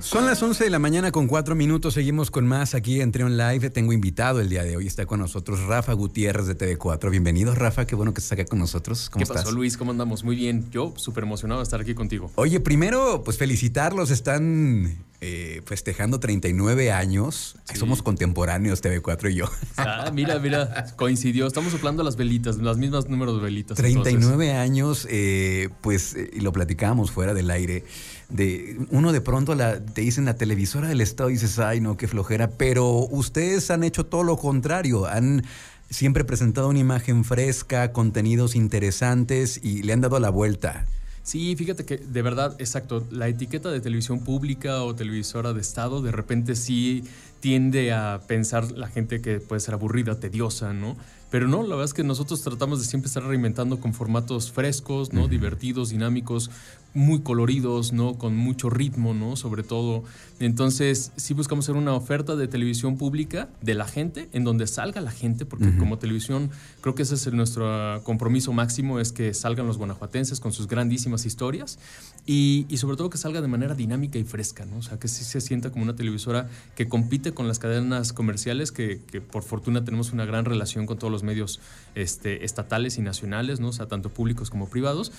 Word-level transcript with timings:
Son 0.00 0.26
las 0.26 0.42
11 0.42 0.64
de 0.64 0.70
la 0.70 0.78
mañana 0.78 1.10
con 1.10 1.26
cuatro 1.26 1.54
minutos. 1.54 1.94
Seguimos 1.94 2.30
con 2.30 2.46
más 2.46 2.74
aquí 2.74 3.00
en 3.00 3.12
Trion 3.12 3.36
Live. 3.36 3.70
Tengo 3.70 3.92
invitado 3.92 4.40
el 4.40 4.48
día 4.48 4.62
de 4.62 4.76
hoy. 4.76 4.86
Está 4.86 5.06
con 5.06 5.20
nosotros 5.20 5.60
Rafa 5.64 5.92
Gutiérrez 5.94 6.46
de 6.46 6.56
TV4. 6.56 7.10
Bienvenido, 7.10 7.54
Rafa. 7.54 7.86
Qué 7.86 7.94
bueno 7.94 8.12
que 8.12 8.20
estás 8.20 8.32
acá 8.32 8.44
con 8.44 8.58
nosotros. 8.58 9.10
¿Cómo 9.10 9.24
¿Qué 9.24 9.32
pasó, 9.32 9.50
Luis? 9.52 9.76
¿Cómo 9.76 9.90
andamos? 9.90 10.24
Muy 10.24 10.36
bien. 10.36 10.68
Yo 10.70 10.92
súper 10.96 11.24
emocionado 11.24 11.60
de 11.60 11.64
estar 11.64 11.80
aquí 11.80 11.94
contigo. 11.94 12.30
Oye, 12.34 12.60
primero, 12.60 13.22
pues 13.24 13.38
felicitarlos. 13.38 14.10
Están 14.10 14.96
eh, 15.20 15.62
festejando 15.64 16.20
39 16.20 16.92
años. 16.92 17.56
Somos 17.74 18.02
contemporáneos, 18.02 18.82
TV4 18.82 19.32
y 19.32 19.34
yo. 19.36 19.46
Ah, 19.78 20.10
mira, 20.12 20.38
mira, 20.38 20.86
coincidió. 20.96 21.46
Estamos 21.46 21.72
soplando 21.72 22.02
las 22.02 22.16
velitas, 22.16 22.56
las 22.58 22.76
mismas 22.76 23.08
números 23.08 23.36
de 23.36 23.42
velitas. 23.42 23.76
39 23.76 24.52
años, 24.52 25.06
eh, 25.10 25.68
pues, 25.80 26.14
eh, 26.14 26.30
y 26.32 26.40
lo 26.40 26.52
platicábamos 26.52 27.10
fuera 27.10 27.34
del 27.34 27.50
aire. 27.50 27.84
De, 28.28 28.78
uno 28.90 29.12
de 29.12 29.20
pronto 29.20 29.54
la, 29.54 29.84
te 29.84 30.00
dicen 30.00 30.24
la 30.24 30.34
televisora 30.34 30.88
del 30.88 31.00
Estado 31.00 31.30
y 31.30 31.34
dices, 31.34 31.58
ay, 31.58 31.80
no, 31.80 31.96
qué 31.96 32.08
flojera. 32.08 32.50
Pero 32.50 33.06
ustedes 33.10 33.70
han 33.70 33.84
hecho 33.84 34.06
todo 34.06 34.22
lo 34.22 34.36
contrario. 34.36 35.06
Han 35.06 35.44
siempre 35.90 36.24
presentado 36.24 36.68
una 36.68 36.78
imagen 36.78 37.24
fresca, 37.24 37.92
contenidos 37.92 38.56
interesantes 38.56 39.60
y 39.62 39.82
le 39.82 39.92
han 39.92 40.00
dado 40.00 40.18
la 40.20 40.30
vuelta. 40.30 40.86
Sí, 41.26 41.56
fíjate 41.56 41.84
que 41.84 41.96
de 41.96 42.22
verdad, 42.22 42.54
exacto, 42.60 43.04
la 43.10 43.26
etiqueta 43.26 43.72
de 43.72 43.80
televisión 43.80 44.20
pública 44.20 44.84
o 44.84 44.94
televisora 44.94 45.52
de 45.52 45.60
Estado 45.60 46.00
de 46.00 46.12
repente 46.12 46.54
sí 46.54 47.02
tiende 47.40 47.92
a 47.92 48.20
pensar 48.28 48.70
la 48.70 48.86
gente 48.86 49.20
que 49.20 49.40
puede 49.40 49.58
ser 49.58 49.74
aburrida, 49.74 50.20
tediosa, 50.20 50.72
¿no? 50.72 50.96
Pero 51.30 51.48
no, 51.48 51.62
la 51.62 51.70
verdad 51.70 51.86
es 51.86 51.94
que 51.94 52.04
nosotros 52.04 52.42
tratamos 52.42 52.78
de 52.78 52.84
siempre 52.84 53.08
estar 53.08 53.24
reinventando 53.24 53.80
con 53.80 53.92
formatos 53.94 54.52
frescos, 54.52 55.12
¿no? 55.12 55.26
Divertidos, 55.26 55.90
dinámicos, 55.90 56.50
muy 56.96 57.20
coloridos, 57.20 57.92
¿no? 57.92 58.14
Con 58.14 58.34
mucho 58.34 58.70
ritmo, 58.70 59.12
¿no? 59.12 59.36
Sobre 59.36 59.62
todo. 59.62 60.02
Entonces, 60.40 61.12
sí 61.16 61.34
buscamos 61.34 61.66
hacer 61.66 61.76
una 61.76 61.92
oferta 61.94 62.36
de 62.36 62.48
televisión 62.48 62.96
pública 62.96 63.50
de 63.60 63.74
la 63.74 63.86
gente, 63.86 64.28
en 64.32 64.44
donde 64.44 64.66
salga 64.66 65.00
la 65.02 65.10
gente, 65.10 65.44
porque 65.44 65.76
como 65.76 65.98
televisión, 65.98 66.50
creo 66.80 66.94
que 66.94 67.02
ese 67.02 67.14
es 67.14 67.32
nuestro 67.32 67.70
ah, 67.70 68.00
compromiso 68.02 68.52
máximo, 68.52 68.98
es 68.98 69.12
que 69.12 69.34
salgan 69.34 69.66
los 69.66 69.76
guanajuatenses 69.76 70.40
con 70.40 70.52
sus 70.52 70.68
grandísimas 70.68 71.26
historias 71.26 71.78
y, 72.24 72.66
y, 72.68 72.78
sobre 72.78 72.96
todo 72.96 73.10
que 73.10 73.18
salga 73.18 73.42
de 73.42 73.48
manera 73.48 73.74
dinámica 73.74 74.18
y 74.18 74.24
fresca, 74.24 74.64
¿no? 74.64 74.78
O 74.78 74.82
sea, 74.82 74.98
que 74.98 75.08
sí 75.08 75.24
se 75.24 75.40
sienta 75.40 75.70
como 75.70 75.84
una 75.84 75.96
televisora 75.96 76.48
que 76.76 76.88
compite 76.88 77.32
con 77.34 77.46
las 77.46 77.58
cadenas 77.58 78.12
comerciales, 78.12 78.72
que, 78.72 79.02
que 79.10 79.20
por 79.20 79.42
fortuna 79.42 79.84
tenemos 79.84 80.12
una 80.12 80.24
gran 80.24 80.44
relación 80.44 80.86
con 80.86 80.98
todos 80.98 81.12
los 81.12 81.15
medios 81.22 81.60
este, 81.94 82.44
estatales 82.44 82.98
y 82.98 83.02
nacionales, 83.02 83.60
¿no? 83.60 83.68
O 83.68 83.72
sea, 83.72 83.86
tanto 83.86 84.10
públicos 84.10 84.50
como 84.50 84.68
privados 84.68 85.12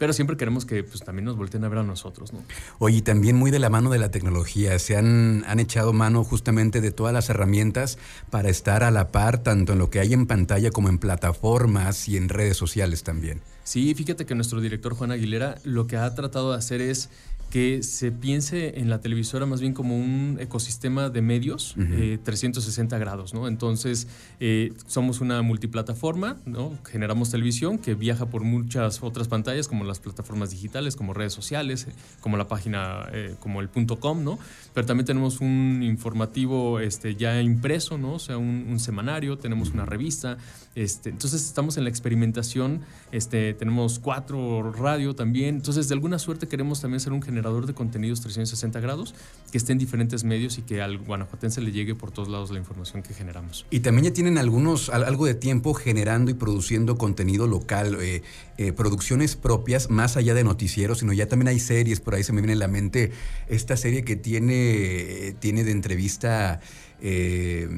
pero 0.00 0.14
siempre 0.14 0.38
queremos 0.38 0.64
que 0.64 0.82
pues, 0.82 1.04
también 1.04 1.26
nos 1.26 1.36
volteen 1.36 1.62
a 1.62 1.68
ver 1.68 1.80
a 1.80 1.82
nosotros. 1.82 2.32
¿no? 2.32 2.42
Oye, 2.78 3.02
también 3.02 3.36
muy 3.36 3.50
de 3.50 3.58
la 3.58 3.68
mano 3.68 3.90
de 3.90 3.98
la 3.98 4.10
tecnología, 4.10 4.78
se 4.78 4.96
han, 4.96 5.44
han 5.46 5.60
echado 5.60 5.92
mano 5.92 6.24
justamente 6.24 6.80
de 6.80 6.90
todas 6.90 7.12
las 7.12 7.28
herramientas 7.28 7.98
para 8.30 8.48
estar 8.48 8.82
a 8.82 8.90
la 8.90 9.12
par, 9.12 9.42
tanto 9.42 9.74
en 9.74 9.78
lo 9.78 9.90
que 9.90 10.00
hay 10.00 10.14
en 10.14 10.26
pantalla 10.26 10.70
como 10.70 10.88
en 10.88 10.96
plataformas 10.96 12.08
y 12.08 12.16
en 12.16 12.30
redes 12.30 12.56
sociales 12.56 13.02
también. 13.02 13.42
Sí, 13.62 13.94
fíjate 13.94 14.24
que 14.24 14.34
nuestro 14.34 14.62
director 14.62 14.94
Juan 14.94 15.12
Aguilera 15.12 15.56
lo 15.64 15.86
que 15.86 15.98
ha 15.98 16.14
tratado 16.14 16.52
de 16.52 16.56
hacer 16.56 16.80
es 16.80 17.10
que 17.50 17.82
se 17.82 18.12
piense 18.12 18.78
en 18.78 18.88
la 18.88 19.00
televisora 19.00 19.44
más 19.44 19.60
bien 19.60 19.74
como 19.74 19.96
un 19.96 20.38
ecosistema 20.40 21.10
de 21.10 21.20
medios 21.20 21.74
360 22.22 22.96
eh, 22.96 22.98
grados, 23.00 23.34
¿no? 23.34 23.48
Entonces, 23.48 24.06
eh, 24.38 24.72
somos 24.86 25.20
una 25.20 25.42
multiplataforma, 25.42 26.36
¿no? 26.46 26.78
Generamos 26.84 27.30
televisión 27.30 27.78
que 27.78 27.94
viaja 27.94 28.26
por 28.26 28.44
muchas 28.44 29.02
otras 29.02 29.26
pantallas, 29.26 29.66
como 29.66 29.84
las 29.84 29.98
plataformas 29.98 30.50
digitales, 30.50 30.94
como 30.94 31.12
redes 31.12 31.32
sociales, 31.32 31.88
como 32.20 32.36
la 32.36 32.46
página, 32.46 33.08
eh, 33.12 33.34
como 33.40 33.60
el 33.60 33.68
punto 33.68 33.98
.com, 33.98 34.22
¿no? 34.22 34.38
Pero 34.72 34.86
también 34.86 35.06
tenemos 35.06 35.40
un 35.40 35.82
informativo 35.82 36.78
este, 36.78 37.16
ya 37.16 37.42
impreso, 37.42 37.98
¿no? 37.98 38.14
O 38.14 38.18
sea, 38.20 38.38
un, 38.38 38.78
semanario, 38.78 39.36
tenemos 39.36 39.70
una 39.70 39.84
revista, 39.84 40.38
este, 40.74 41.10
entonces 41.10 41.44
estamos 41.44 41.76
en 41.76 41.84
la 41.84 41.90
experimentación, 41.90 42.80
este, 43.12 43.52
tenemos 43.54 43.98
cuatro 43.98 44.72
radio 44.72 45.14
también, 45.14 45.56
entonces 45.56 45.88
de 45.88 45.94
alguna 45.94 46.18
suerte 46.18 46.48
queremos 46.48 46.80
también 46.80 47.00
ser 47.00 47.12
un 47.12 47.20
generador 47.20 47.39
generador 47.40 47.66
de 47.66 47.72
contenidos 47.72 48.20
360 48.20 48.80
grados 48.80 49.14
que 49.50 49.56
esté 49.56 49.72
en 49.72 49.78
diferentes 49.78 50.24
medios 50.24 50.58
y 50.58 50.62
que 50.62 50.82
al 50.82 50.98
guanajuatense 50.98 51.62
le 51.62 51.72
llegue 51.72 51.94
por 51.94 52.10
todos 52.10 52.28
lados 52.28 52.50
la 52.50 52.58
información 52.58 53.02
que 53.02 53.14
generamos. 53.14 53.64
Y 53.70 53.80
también 53.80 54.04
ya 54.04 54.12
tienen 54.12 54.36
algunos, 54.36 54.90
algo 54.90 55.24
de 55.24 55.34
tiempo 55.34 55.72
generando 55.72 56.30
y 56.30 56.34
produciendo 56.34 56.98
contenido 56.98 57.46
local, 57.46 57.96
eh, 58.00 58.22
eh, 58.58 58.72
producciones 58.72 59.36
propias, 59.36 59.88
más 59.88 60.16
allá 60.16 60.34
de 60.34 60.44
noticieros, 60.44 60.98
sino 60.98 61.14
ya 61.14 61.28
también 61.28 61.48
hay 61.48 61.60
series, 61.60 62.00
por 62.00 62.14
ahí 62.14 62.22
se 62.22 62.32
me 62.32 62.42
viene 62.42 62.52
en 62.52 62.58
la 62.58 62.68
mente 62.68 63.12
esta 63.48 63.76
serie 63.76 64.04
que 64.04 64.16
tiene, 64.16 65.34
tiene 65.40 65.64
de 65.64 65.72
entrevista... 65.72 66.60
Eh, 67.02 67.68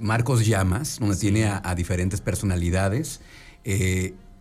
Marcos 0.00 0.46
Llamas, 0.46 0.98
donde 0.98 1.14
tiene 1.16 1.44
a, 1.44 1.74
diferentes 1.76 2.22
personalidades. 2.22 3.20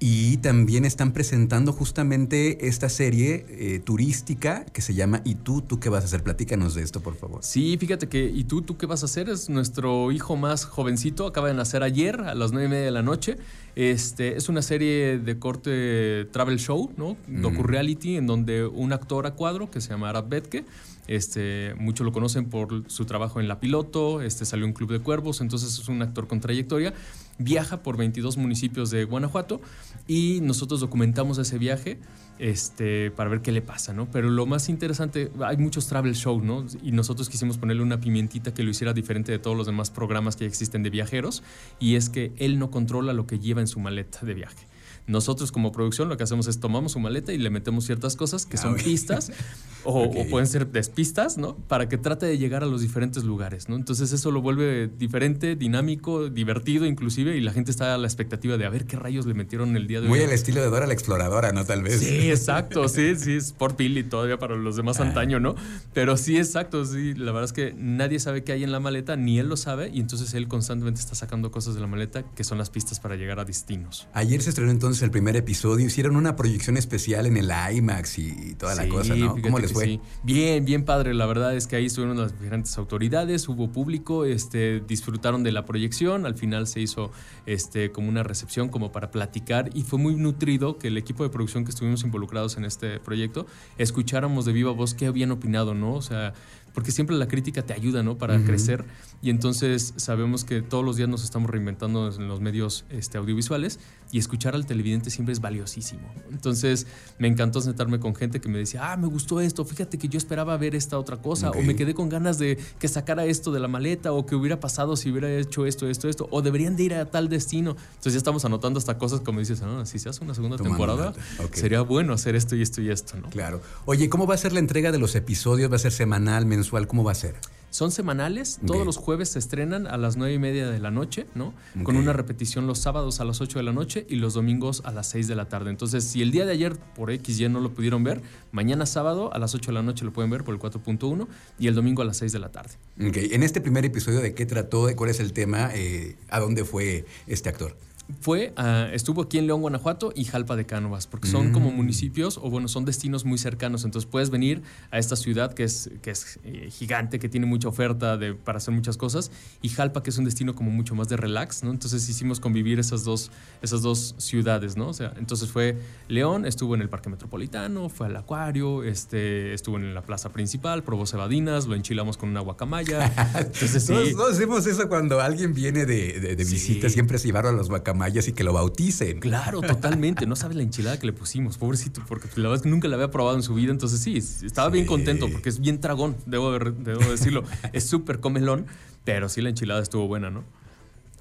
Y 0.01 0.37
también 0.37 0.85
están 0.85 1.11
presentando 1.11 1.73
justamente 1.73 2.67
esta 2.67 2.87
serie 2.87 3.45
eh, 3.49 3.79
turística 3.83 4.63
que 4.63 4.81
se 4.81 4.93
llama 4.93 5.21
¿Y 5.25 5.35
tú, 5.35 5.61
tú 5.61 5.81
qué 5.81 5.89
vas 5.89 6.03
a 6.03 6.05
hacer? 6.05 6.23
Platícanos 6.23 6.73
de 6.73 6.83
esto, 6.83 7.01
por 7.01 7.17
favor. 7.17 7.43
Sí, 7.43 7.75
fíjate 7.77 8.07
que 8.07 8.23
¿Y 8.23 8.45
tú, 8.45 8.61
tú 8.61 8.77
qué 8.77 8.85
vas 8.85 9.03
a 9.03 9.07
hacer? 9.07 9.27
Es 9.27 9.49
nuestro 9.49 10.13
hijo 10.13 10.37
más 10.37 10.63
jovencito, 10.63 11.27
acaba 11.27 11.49
de 11.49 11.53
nacer 11.53 11.83
ayer 11.83 12.21
a 12.21 12.33
las 12.33 12.53
nueve 12.53 12.67
y 12.67 12.69
media 12.71 12.85
de 12.85 12.91
la 12.91 13.03
noche. 13.03 13.37
Este, 13.75 14.37
es 14.37 14.47
una 14.47 14.61
serie 14.61 15.19
de 15.19 15.37
corte 15.37 16.25
travel 16.31 16.59
show, 16.59 16.91
¿no? 16.95 17.17
Docu-reality, 17.27 18.15
en 18.15 18.25
donde 18.25 18.65
un 18.65 18.93
actor 18.93 19.27
a 19.27 19.31
cuadro 19.31 19.69
que 19.69 19.81
se 19.81 19.89
llama 19.89 20.09
Arab 20.09 20.29
Betke 20.29 20.63
este, 21.09 21.73
muchos 21.79 22.05
lo 22.05 22.11
conocen 22.11 22.45
por 22.45 22.83
su 22.87 23.05
trabajo 23.05 23.39
en 23.39 23.47
La 23.47 23.59
Piloto, 23.59 24.21
este, 24.21 24.45
salió 24.45 24.67
en 24.67 24.73
Club 24.73 24.91
de 24.91 24.99
Cuervos, 24.99 25.41
entonces 25.41 25.79
es 25.79 25.87
un 25.87 26.03
actor 26.03 26.27
con 26.27 26.39
trayectoria. 26.39 26.93
Viaja 27.39 27.81
por 27.81 27.97
22 27.97 28.37
municipios 28.37 28.91
de 28.91 29.05
Guanajuato 29.05 29.61
y 30.07 30.39
nosotros 30.41 30.81
documentamos 30.81 31.37
ese 31.37 31.57
viaje 31.57 31.99
este, 32.37 33.11
para 33.11 33.29
ver 33.29 33.41
qué 33.41 33.51
le 33.51 33.61
pasa, 33.61 33.93
¿no? 33.93 34.09
Pero 34.11 34.29
lo 34.29 34.45
más 34.45 34.69
interesante, 34.69 35.31
hay 35.41 35.57
muchos 35.57 35.87
travel 35.87 36.13
shows, 36.13 36.43
¿no? 36.43 36.65
Y 36.83 36.91
nosotros 36.91 37.29
quisimos 37.29 37.57
ponerle 37.57 37.81
una 37.81 37.99
pimientita 37.99 38.53
que 38.53 38.63
lo 38.63 38.71
hiciera 38.71 38.93
diferente 38.93 39.31
de 39.31 39.39
todos 39.39 39.57
los 39.57 39.65
demás 39.65 39.89
programas 39.89 40.35
que 40.35 40.45
existen 40.45 40.83
de 40.83 40.89
viajeros 40.89 41.43
y 41.79 41.95
es 41.95 42.09
que 42.09 42.33
él 42.37 42.59
no 42.59 42.71
controla 42.71 43.13
lo 43.13 43.25
que 43.25 43.39
lleva 43.39 43.61
en 43.61 43.67
su 43.67 43.79
maleta 43.79 44.25
de 44.25 44.33
viaje. 44.33 44.67
Nosotros 45.09 45.51
como 45.51 45.71
producción 45.71 46.07
lo 46.07 46.17
que 46.17 46.23
hacemos 46.23 46.45
es 46.45 46.59
tomamos 46.59 46.91
su 46.91 46.99
maleta 46.99 47.33
y 47.33 47.39
le 47.39 47.49
metemos 47.49 47.85
ciertas 47.85 48.15
cosas 48.15 48.45
que 48.45 48.57
son 48.57 48.75
ah, 48.75 48.83
pistas 48.83 49.31
o, 49.83 50.11
pueden 50.29 50.45
ser 50.45 50.67
despistas, 50.67 51.39
¿no? 51.39 51.55
Para 51.55 51.89
que 51.89 51.97
trate 51.97 52.27
de 52.27 52.37
llegar 52.37 52.61
a 52.61 52.67
los 52.67 52.81
diferentes 52.81 53.23
lugares, 53.23 53.69
¿no? 53.69 53.75
Entonces 53.75 54.11
eso 54.11 54.29
lo 54.29 54.39
vuelve 54.43 54.87
diferente, 54.87 55.55
dinámico, 55.55 56.29
divertido 56.29 56.85
inclusive 56.85 57.35
y 57.35 57.41
la 57.41 57.51
gente 57.51 57.71
está 57.71 57.95
a 57.95 57.97
la 57.97 58.05
expectativa 58.05 58.57
de 58.57 58.65
a 58.65 58.69
ver 58.69 58.85
qué 58.85 58.97
rayos 58.97 59.25
le 59.25 59.33
metieron 59.33 59.75
el 59.75 59.87
día 59.87 59.99
de 59.99 60.05
hoy. 60.05 60.09
Muy 60.09 60.21
al 60.21 60.31
estilo 60.31 60.61
de 60.61 60.67
Dora 60.67 60.85
la 60.85 60.93
Exploradora, 60.93 61.53
¿no? 61.53 61.65
Tal 61.65 61.81
vez. 61.81 62.01
Sí, 62.01 62.29
exacto, 62.29 62.87
sí, 62.87 63.15
sí, 63.15 63.33
es 63.33 63.51
por 63.51 63.75
Billy 63.75 64.03
todavía 64.03 64.37
para 64.37 64.57
los 64.57 64.75
demás 64.75 64.99
ah. 64.99 65.05
antaño, 65.05 65.39
¿no? 65.39 65.55
Pero 65.91 66.17
sí, 66.17 66.37
exacto, 66.37 66.85
sí, 66.85 67.15
la 67.15 67.31
verdad 67.31 67.45
es 67.45 67.53
que 67.53 67.73
nadie 67.75 68.19
sabe 68.19 68.43
qué 68.43 68.51
hay 68.51 68.63
en 68.63 68.71
la 68.71 68.79
maleta, 68.79 69.15
ni 69.15 69.39
él 69.39 69.49
lo 69.49 69.57
sabe 69.57 69.89
y 69.91 70.01
entonces 70.01 70.35
él 70.35 70.47
constantemente 70.47 70.99
está 71.01 71.15
sacando 71.15 71.49
cosas 71.49 71.73
de 71.73 71.81
la 71.81 71.87
maleta 71.87 72.23
que 72.35 72.43
son 72.43 72.59
las 72.59 72.69
pistas 72.69 72.99
para 72.99 73.15
llegar 73.15 73.39
a 73.39 73.45
destinos. 73.45 74.07
Ayer 74.13 74.43
se 74.43 74.49
estrenó 74.49 74.69
entonces 74.69 74.98
el 75.01 75.11
primer 75.11 75.35
episodio, 75.35 75.85
hicieron 75.85 76.15
una 76.15 76.35
proyección 76.35 76.77
especial 76.77 77.25
en 77.25 77.37
el 77.37 77.51
IMAX 77.73 78.19
y 78.19 78.55
toda 78.55 78.75
la 78.75 78.87
cosa, 78.87 79.15
¿no? 79.15 79.35
¿Cómo 79.41 79.59
les 79.59 79.73
fue? 79.73 79.99
Bien, 80.23 80.65
bien 80.65 80.85
padre. 80.85 81.13
La 81.13 81.25
verdad 81.25 81.55
es 81.55 81.67
que 81.67 81.75
ahí 81.75 81.85
estuvieron 81.85 82.17
las 82.17 82.31
diferentes 82.39 82.77
autoridades, 82.77 83.47
hubo 83.49 83.71
público, 83.71 84.25
este, 84.25 84.79
disfrutaron 84.81 85.43
de 85.43 85.51
la 85.51 85.65
proyección. 85.65 86.25
Al 86.25 86.35
final 86.35 86.67
se 86.67 86.81
hizo 86.81 87.11
este, 87.45 87.91
como 87.91 88.09
una 88.09 88.23
recepción, 88.23 88.69
como 88.69 88.91
para 88.91 89.11
platicar, 89.11 89.69
y 89.73 89.83
fue 89.83 89.99
muy 89.99 90.15
nutrido 90.15 90.77
que 90.77 90.87
el 90.87 90.97
equipo 90.97 91.23
de 91.23 91.29
producción 91.29 91.65
que 91.65 91.71
estuvimos 91.71 92.03
involucrados 92.03 92.57
en 92.57 92.65
este 92.65 92.99
proyecto 92.99 93.45
escucháramos 93.77 94.45
de 94.45 94.53
viva 94.53 94.71
voz 94.71 94.93
qué 94.93 95.07
habían 95.07 95.31
opinado, 95.31 95.73
¿no? 95.73 95.93
O 95.93 96.01
sea, 96.01 96.33
porque 96.73 96.91
siempre 96.91 97.15
la 97.15 97.27
crítica 97.27 97.61
te 97.63 97.73
ayuda, 97.73 98.03
¿no? 98.03 98.17
Para 98.17 98.39
crecer. 98.43 98.85
Y 99.21 99.29
entonces 99.29 99.93
sabemos 99.97 100.43
que 100.43 100.61
todos 100.61 100.83
los 100.85 100.95
días 100.95 101.09
nos 101.09 101.23
estamos 101.23 101.49
reinventando 101.49 102.09
en 102.13 102.27
los 102.27 102.39
medios 102.39 102.85
este, 102.89 103.17
audiovisuales 103.17 103.79
y 104.11 104.17
escuchar 104.17 104.55
al 104.55 104.65
televidente 104.65 105.09
siempre 105.09 105.33
es 105.33 105.41
valiosísimo. 105.41 106.01
Entonces 106.31 106.87
me 107.17 107.27
encantó 107.27 107.61
sentarme 107.61 107.99
con 107.99 108.15
gente 108.15 108.41
que 108.41 108.49
me 108.49 108.57
decía, 108.57 108.91
ah, 108.91 108.97
me 108.97 109.07
gustó 109.07 109.39
esto, 109.41 109.65
fíjate 109.65 109.97
que 109.97 110.07
yo 110.07 110.17
esperaba 110.17 110.57
ver 110.57 110.73
esta 110.75 110.97
otra 110.97 111.17
cosa, 111.17 111.51
o 111.51 111.61
me 111.61 111.75
quedé 111.75 111.93
con 111.93 112.09
ganas 112.09 112.39
de 112.39 112.57
que 112.79 112.87
sacara 112.87 113.25
esto 113.25 113.51
de 113.51 113.59
la 113.59 113.67
maleta, 113.67 114.11
o 114.13 114.25
que 114.25 114.35
hubiera 114.35 114.59
pasado 114.59 114.95
si 114.95 115.11
hubiera 115.11 115.29
hecho 115.31 115.65
esto, 115.65 115.87
esto, 115.87 116.09
esto, 116.09 116.27
o 116.31 116.41
deberían 116.41 116.75
de 116.75 116.83
ir 116.83 116.93
a 116.95 117.05
tal 117.05 117.29
destino. 117.29 117.75
Entonces 117.89 118.13
ya 118.13 118.17
estamos 118.17 118.45
anotando 118.45 118.79
hasta 118.79 118.97
cosas 118.97 119.21
como 119.21 119.39
dices, 119.39 119.61
ah, 119.61 119.85
si 119.85 119.99
se 119.99 120.09
hace 120.09 120.23
una 120.23 120.33
segunda 120.33 120.57
temporada, 120.57 121.13
sería 121.53 121.81
bueno 121.81 122.13
hacer 122.13 122.35
esto 122.35 122.55
y 122.55 122.61
esto 122.61 122.81
y 122.81 122.89
esto, 122.89 123.17
¿no? 123.17 123.29
Claro. 123.29 123.61
Oye, 123.85 124.09
¿cómo 124.09 124.25
va 124.25 124.35
a 124.35 124.37
ser 124.37 124.53
la 124.53 124.59
entrega 124.59 124.91
de 124.91 124.97
los 124.97 125.15
episodios? 125.15 125.71
¿Va 125.71 125.75
a 125.75 125.79
ser 125.79 125.91
semanal, 125.91 126.45
mensual? 126.59 126.87
¿Cómo 126.87 127.03
va 127.03 127.13
a 127.13 127.15
ser? 127.15 127.35
Son 127.71 127.91
semanales, 127.91 128.59
todos 128.65 128.83
los 128.83 128.97
jueves 128.97 129.29
se 129.29 129.39
estrenan 129.39 129.85
a 129.85 129.95
las 129.95 130.17
nueve 130.17 130.33
y 130.33 130.39
media 130.39 130.67
de 130.69 130.79
la 130.79 130.89
noche, 130.89 131.27
¿no? 131.35 131.53
Con 131.83 131.97
una 131.97 132.13
repetición 132.13 132.65
los 132.65 132.79
sábados 132.79 133.19
a 133.19 133.25
las 133.25 133.41
8 133.41 133.59
de 133.59 133.63
la 133.63 133.71
noche 133.71 134.07
y 134.09 134.15
los 134.15 134.33
domingos 134.33 134.81
a 134.85 134.91
las 134.91 135.07
6 135.09 135.27
de 135.27 135.35
la 135.35 135.49
tarde. 135.49 135.69
Entonces, 135.69 136.03
si 136.03 136.23
el 136.23 136.31
día 136.31 136.47
de 136.47 136.53
ayer 136.53 136.75
por 136.95 137.11
X 137.11 137.39
y 137.39 137.47
no 137.47 137.59
lo 137.59 137.71
pudieron 137.71 138.03
ver, 138.03 138.23
mañana 138.51 138.87
sábado 138.87 139.31
a 139.33 139.37
las 139.37 139.53
8 139.53 139.69
de 139.69 139.75
la 139.75 139.83
noche 139.83 140.03
lo 140.03 140.11
pueden 140.11 140.31
ver 140.31 140.43
por 140.43 140.55
el 140.55 140.59
4.1 140.59 141.27
y 141.59 141.67
el 141.67 141.75
domingo 141.75 142.01
a 142.01 142.05
las 142.05 142.17
6 142.17 142.31
de 142.31 142.39
la 142.39 142.51
tarde. 142.51 142.71
En 142.97 143.43
este 143.43 143.61
primer 143.61 143.85
episodio, 143.85 144.19
¿de 144.19 144.33
qué 144.33 144.47
trató? 144.47 144.87
¿De 144.87 144.95
cuál 144.95 145.11
es 145.11 145.19
el 145.19 145.31
tema? 145.31 145.69
Eh, 145.75 146.15
¿A 146.29 146.39
dónde 146.39 146.65
fue 146.65 147.05
este 147.27 147.49
actor? 147.49 147.77
Fue, 148.21 148.53
ah, 148.57 148.87
estuvo 148.91 149.21
aquí 149.21 149.37
en 149.37 149.47
León, 149.47 149.61
Guanajuato 149.61 150.11
y 150.15 150.25
Jalpa 150.25 150.55
de 150.55 150.65
Cánovas, 150.65 151.07
porque 151.07 151.27
son 151.27 151.51
como 151.51 151.71
mm. 151.71 151.75
municipios 151.75 152.37
o 152.37 152.49
bueno, 152.49 152.67
son 152.67 152.85
destinos 152.85 153.23
muy 153.23 153.37
cercanos. 153.37 153.85
Entonces 153.85 154.09
puedes 154.09 154.29
venir 154.29 154.63
a 154.91 154.97
esta 154.97 155.15
ciudad 155.15 155.53
que 155.53 155.63
es, 155.63 155.91
que 156.01 156.11
es 156.11 156.39
eh, 156.43 156.69
gigante, 156.71 157.19
que 157.19 157.29
tiene 157.29 157.45
mucha 157.45 157.67
oferta 157.67 158.17
de, 158.17 158.33
para 158.33 158.57
hacer 158.57 158.73
muchas 158.73 158.97
cosas, 158.97 159.31
y 159.61 159.69
Jalpa, 159.69 160.01
que 160.03 160.09
es 160.09 160.17
un 160.17 160.25
destino 160.25 160.55
como 160.55 160.71
mucho 160.71 160.95
más 160.95 161.07
de 161.07 161.17
relax, 161.17 161.63
¿no? 161.63 161.71
Entonces 161.71 162.07
hicimos 162.09 162.39
convivir 162.39 162.79
esas 162.79 163.03
dos, 163.03 163.31
esas 163.61 163.81
dos 163.81 164.15
ciudades, 164.17 164.75
¿no? 164.75 164.87
O 164.89 164.93
sea, 164.93 165.13
entonces 165.17 165.49
fue 165.49 165.77
León, 166.07 166.45
estuvo 166.45 166.75
en 166.75 166.81
el 166.81 166.89
Parque 166.89 167.09
Metropolitano, 167.09 167.89
fue 167.89 168.07
al 168.07 168.15
Acuario, 168.15 168.83
este, 168.83 169.53
estuvo 169.53 169.77
en 169.77 169.93
la 169.93 170.01
plaza 170.01 170.29
principal, 170.29 170.83
probó 170.83 171.05
cebadinas, 171.05 171.67
lo 171.67 171.75
enchilamos 171.75 172.17
con 172.17 172.29
una 172.29 172.39
guacamaya. 172.39 173.13
Entonces, 173.37 173.85
sí. 173.85 173.93
Nosotros 173.93 174.33
hacemos 174.33 174.65
eso 174.65 174.89
cuando 174.89 175.21
alguien 175.21 175.53
viene 175.53 175.85
de, 175.85 176.19
de, 176.19 176.35
visita, 176.43 176.89
siempre 176.89 177.17
es 177.17 177.23
llevarlo 177.23 177.49
a 177.51 177.53
los 177.53 177.69
guacamayas 177.69 177.98
mayas 177.99 178.27
y 178.27 178.33
que 178.33 178.43
lo 178.43 178.53
bauticen. 178.53 179.19
Claro, 179.19 179.61
totalmente. 179.75 180.25
No 180.25 180.35
sabes 180.35 180.57
la 180.57 180.63
enchilada 180.63 180.97
que 180.97 181.05
le 181.05 181.13
pusimos, 181.13 181.57
pobrecito, 181.57 182.01
porque 182.07 182.27
la 182.35 182.43
verdad 182.43 182.55
es 182.55 182.61
que 182.63 182.69
nunca 182.69 182.87
la 182.87 182.95
había 182.95 183.11
probado 183.11 183.35
en 183.35 183.43
su 183.43 183.53
vida. 183.53 183.71
Entonces 183.71 183.99
sí, 183.99 184.17
estaba 184.17 184.69
bien 184.69 184.85
contento 184.85 185.29
porque 185.31 185.49
es 185.49 185.59
bien 185.59 185.79
tragón, 185.79 186.15
debo, 186.25 186.57
debo 186.57 187.11
decirlo. 187.11 187.43
es 187.73 187.83
súper 187.83 188.19
comelón, 188.19 188.65
pero 189.03 189.29
sí 189.29 189.41
la 189.41 189.49
enchilada 189.49 189.81
estuvo 189.81 190.07
buena, 190.07 190.31
¿no? 190.31 190.43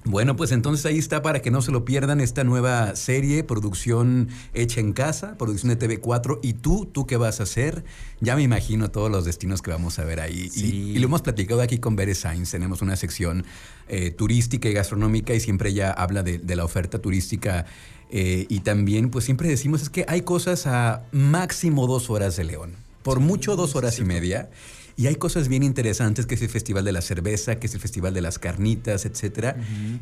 Bueno, 0.05 0.37
pues 0.37 0.53
entonces 0.53 0.87
ahí 0.87 0.97
está 0.97 1.23
para 1.23 1.43
que 1.43 1.51
no 1.51 1.61
se 1.61 1.73
lo 1.73 1.85
pierdan 1.85 2.21
esta 2.21 2.45
nueva 2.45 2.95
serie, 2.97 3.43
producción 3.45 4.29
hecha 4.55 4.81
en 4.81 4.93
casa, 4.93 5.37
producción 5.37 5.77
de 5.77 5.79
TV4. 5.79 6.39
¿Y 6.43 6.55
tú, 6.55 6.87
tú 6.87 7.07
qué 7.07 7.17
vas 7.17 7.41
a 7.41 7.43
hacer? 7.43 7.85
Ya 8.21 8.37
me 8.37 8.43
imagino 8.43 8.91
todos 8.91 9.11
los 9.11 9.25
destinos 9.25 9.61
que 9.61 9.71
vamos 9.71 9.99
a 9.99 10.05
ver 10.05 10.21
ahí. 10.21 10.51
Y, 10.55 10.99
lo 10.99 11.07
hemos 11.07 11.23
platicado 11.23 11.61
aquí 11.61 11.79
con 11.79 11.97
Bere 11.97 12.15
Sainz. 12.15 12.53
Tenemos 12.53 12.81
una 12.81 12.97
sección 12.97 13.45
eh, 13.89 14.11
turística 14.11 14.69
y 14.69 14.73
gastronómica 14.73 15.35
y 15.35 15.41
siempre 15.41 15.71
ella 15.71 15.91
habla 15.91 16.23
de, 16.23 16.57
la 16.57 16.65
oferta 16.65 17.01
turística. 17.01 17.67
Eh, 18.11 18.47
y 18.49 18.61
también, 18.61 19.11
pues 19.11 19.25
siempre 19.25 19.49
decimos 19.49 19.83
es 19.83 19.91
que 19.91 20.07
hay 20.09 20.23
cosas 20.23 20.67
a 20.67 21.03
máximo 21.13 21.87
dos 21.87 22.09
horas 22.09 22.37
de 22.37 22.45
León. 22.45 22.73
Por 23.03 23.21
mucho 23.21 23.57
dos 23.57 23.75
horas 23.75 23.99
y 23.99 24.05
media. 24.05 24.49
Y 24.99 25.07
hay 25.07 25.15
cosas 25.15 25.47
bien 25.47 25.63
interesantes, 25.63 26.27
que 26.27 26.35
es 26.35 26.43
el 26.43 26.49
Festival 26.49 26.85
de 26.85 26.91
la 26.91 27.03
Cerveza, 27.03 27.61
que 27.61 27.69
es 27.69 27.75
el 27.75 27.81
Festival 27.81 28.15
de 28.15 28.21
las 28.21 28.41
Carnitas, 28.41 29.07
etcétera. 29.07 29.57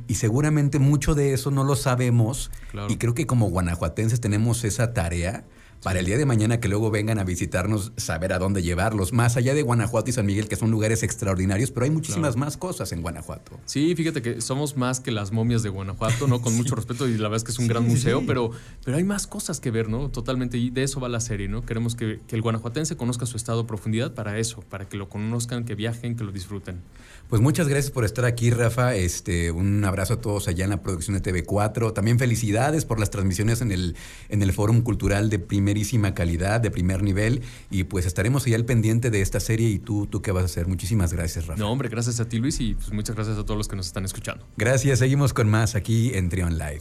Y 0.09 0.15
seguramente 0.15 0.79
mucho 0.79 1.15
de 1.15 1.35
eso 1.35 1.51
no 1.51 1.65
lo 1.65 1.77
sabemos. 1.77 2.51
Y 2.89 2.97
creo 2.97 3.13
que 3.13 3.27
como 3.27 3.51
guanajuatenses 3.51 4.23
tenemos 4.23 4.65
esa 4.65 4.95
tarea 4.95 5.45
para 5.83 6.01
el 6.01 6.07
día 6.07 6.19
de 6.19 6.27
mañana 6.27 6.59
que 6.59 6.69
luego 6.69 6.91
vengan 6.91 7.19
a 7.19 7.25
visitarnos, 7.25 7.93
saber 7.97 8.33
a 8.33 8.39
dónde 8.39 8.63
llevarlos. 8.63 9.13
Más 9.13 9.37
allá 9.37 9.55
de 9.55 9.63
Guanajuato 9.63 10.11
y 10.11 10.13
San 10.13 10.27
Miguel, 10.27 10.49
que 10.49 10.57
son 10.57 10.71
lugares 10.71 11.03
extraordinarios, 11.03 11.71
pero 11.71 11.85
hay 11.85 11.91
muchísimas 11.91 12.37
más 12.37 12.57
cosas 12.57 12.91
en 12.93 13.03
Guanajuato. 13.03 13.59
Sí, 13.67 13.95
fíjate 13.95 14.23
que 14.23 14.41
somos 14.41 14.77
más 14.77 15.01
que 15.01 15.13
las 15.13 15.33
momias 15.33 15.63
de 15.63 15.69
Guanajuato, 15.69 16.27
¿no? 16.27 16.41
Con 16.41 16.55
mucho 16.57 16.75
respeto 16.75 17.07
y 17.07 17.13
la 17.13 17.29
verdad 17.29 17.37
es 17.37 17.45
que 17.45 17.53
es 17.53 17.59
un 17.59 17.69
gran 17.69 17.87
museo, 17.87 18.25
pero, 18.27 18.51
pero 18.85 18.97
hay 18.97 19.05
más 19.05 19.27
cosas 19.27 19.61
que 19.61 19.71
ver, 19.71 19.89
¿no? 19.89 20.09
Totalmente. 20.11 20.59
Y 20.59 20.71
de 20.71 20.83
eso 20.83 21.01
va 21.01 21.09
la 21.09 21.21
serie, 21.21 21.49
¿no? 21.49 21.65
Queremos 21.65 21.95
que, 21.95 22.21
que 22.27 22.35
el 22.35 22.43
guanajuatense 22.43 22.97
conozca 22.97 23.27
su 23.27 23.37
estado 23.37 23.61
a 23.61 23.67
profundidad 23.67 24.15
para 24.15 24.39
eso, 24.39 24.65
para 24.87 24.89
que 24.89 24.97
lo 24.97 25.09
conozcan, 25.09 25.65
que 25.65 25.75
viajen, 25.75 26.17
que 26.17 26.25
lo 26.25 26.33
disfruten. 26.33 26.81
Pues 27.29 27.43
muchas 27.43 27.67
gracias 27.67 27.91
por 27.91 28.05
estar 28.05 28.25
aquí, 28.25 28.51
Rafa. 28.51 28.95
Este, 28.95 29.51
un 29.51 29.85
abrazo 29.85 30.15
a 30.15 30.21
todos 30.21 30.47
allá 30.47 30.63
en 30.63 30.71
la 30.71 30.83
producción 30.83 31.21
de 31.21 31.23
TV4. 31.23 31.93
También 31.93 32.21
felicidades 32.21 32.85
por 32.85 33.01
las 33.01 33.11
transmisiones 33.11 33.61
en 33.63 33.73
el, 33.73 33.97
en 34.29 34.43
el 34.43 34.53
Fórum 34.53 34.83
Cultural 34.83 35.29
de 35.29 35.41
primerísima 35.41 36.15
calidad, 36.15 36.61
de 36.61 36.71
primer 36.71 37.03
nivel. 37.03 37.43
Y 37.69 37.85
pues 37.85 38.07
estaremos 38.07 38.47
allá 38.47 38.55
al 38.55 38.65
pendiente 38.65 39.11
de 39.11 39.23
esta 39.23 39.41
serie 39.41 39.69
y 39.69 39.81
tú, 39.81 40.07
tú 40.07 40.23
qué 40.23 40.31
vas 40.31 40.43
a 40.43 40.47
hacer. 40.47 40.69
Muchísimas 40.69 41.13
gracias, 41.13 41.49
Rafa. 41.49 41.59
No, 41.59 41.73
hombre, 41.73 41.89
gracias 41.89 42.21
a 42.21 42.29
ti, 42.29 42.39
Luis, 42.39 42.61
y 42.61 42.75
pues 42.75 42.93
muchas 42.93 43.17
gracias 43.17 43.39
a 43.39 43.45
todos 43.45 43.59
los 43.59 43.67
que 43.67 43.75
nos 43.75 43.87
están 43.87 44.05
escuchando. 44.05 44.47
Gracias, 44.57 45.01
seguimos 45.01 45.35
con 45.35 45.49
más 45.49 45.75
aquí 45.75 46.13
en 46.15 46.29
Trion 46.29 46.59
Live. 46.59 46.75